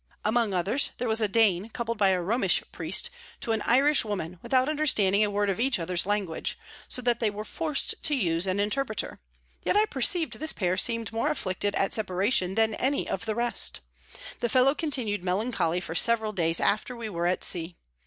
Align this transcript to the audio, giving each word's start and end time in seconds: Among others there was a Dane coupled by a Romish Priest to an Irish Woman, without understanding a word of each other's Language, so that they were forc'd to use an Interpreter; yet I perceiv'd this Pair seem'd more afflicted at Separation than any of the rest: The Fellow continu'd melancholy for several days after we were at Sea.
Among 0.25 0.51
others 0.51 0.89
there 0.97 1.07
was 1.07 1.21
a 1.21 1.27
Dane 1.27 1.69
coupled 1.69 1.99
by 1.99 2.09
a 2.09 2.19
Romish 2.23 2.63
Priest 2.71 3.11
to 3.41 3.51
an 3.51 3.61
Irish 3.67 4.03
Woman, 4.03 4.39
without 4.41 4.67
understanding 4.67 5.23
a 5.23 5.29
word 5.29 5.47
of 5.47 5.59
each 5.59 5.77
other's 5.77 6.07
Language, 6.07 6.57
so 6.87 7.03
that 7.03 7.19
they 7.19 7.29
were 7.29 7.45
forc'd 7.45 8.01
to 8.05 8.15
use 8.15 8.47
an 8.47 8.59
Interpreter; 8.59 9.19
yet 9.63 9.77
I 9.77 9.85
perceiv'd 9.85 10.39
this 10.39 10.53
Pair 10.53 10.75
seem'd 10.75 11.13
more 11.13 11.29
afflicted 11.29 11.75
at 11.75 11.93
Separation 11.93 12.55
than 12.55 12.73
any 12.73 13.07
of 13.07 13.25
the 13.25 13.35
rest: 13.35 13.81
The 14.39 14.49
Fellow 14.49 14.73
continu'd 14.73 15.23
melancholy 15.23 15.79
for 15.79 15.93
several 15.93 16.33
days 16.33 16.59
after 16.59 16.95
we 16.95 17.07
were 17.07 17.27
at 17.27 17.43
Sea. 17.43 17.75